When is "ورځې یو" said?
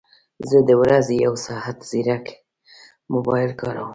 0.81-1.33